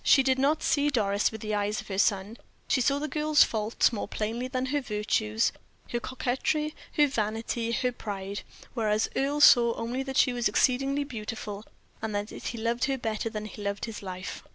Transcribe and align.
She 0.03 0.23
did 0.23 0.39
not 0.39 0.63
see 0.63 0.89
Doris 0.89 1.31
with 1.31 1.41
the 1.41 1.53
eyes 1.53 1.79
of 1.79 1.87
her 1.87 1.99
son; 1.99 2.37
she 2.67 2.81
saw 2.81 2.97
the 2.97 3.07
girl's 3.07 3.43
faults 3.43 3.93
more 3.93 4.07
plainly 4.07 4.47
than 4.47 4.65
her 4.65 4.81
virtues 4.81 5.51
her 5.91 5.99
coquetry, 5.99 6.73
her 6.97 7.05
vanity, 7.05 7.71
her 7.71 7.91
pride; 7.91 8.41
whereas 8.73 9.11
Earle 9.15 9.41
saw 9.41 9.75
only 9.75 10.01
that 10.01 10.17
she 10.17 10.33
was 10.33 10.47
exceedingly 10.47 11.03
beautiful, 11.03 11.65
and 12.01 12.15
that 12.15 12.29
he 12.31 12.57
loved 12.57 12.85
her 12.85 12.97
better 12.97 13.29
than 13.29 13.45
he 13.45 13.61
loved 13.61 13.85
his 13.85 14.01
life. 14.01 14.43